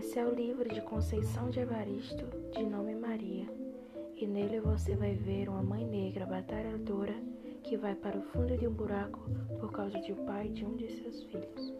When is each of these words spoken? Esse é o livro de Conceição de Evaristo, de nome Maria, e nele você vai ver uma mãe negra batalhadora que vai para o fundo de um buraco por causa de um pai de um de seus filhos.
Esse 0.00 0.18
é 0.18 0.24
o 0.24 0.34
livro 0.34 0.66
de 0.66 0.80
Conceição 0.80 1.50
de 1.50 1.60
Evaristo, 1.60 2.24
de 2.52 2.64
nome 2.64 2.94
Maria, 2.94 3.46
e 4.16 4.26
nele 4.26 4.58
você 4.58 4.96
vai 4.96 5.14
ver 5.14 5.46
uma 5.46 5.62
mãe 5.62 5.84
negra 5.84 6.24
batalhadora 6.24 7.14
que 7.62 7.76
vai 7.76 7.94
para 7.94 8.16
o 8.16 8.22
fundo 8.22 8.56
de 8.56 8.66
um 8.66 8.72
buraco 8.72 9.20
por 9.60 9.70
causa 9.70 10.00
de 10.00 10.14
um 10.14 10.24
pai 10.24 10.48
de 10.48 10.64
um 10.64 10.74
de 10.74 10.90
seus 10.90 11.22
filhos. 11.24 11.74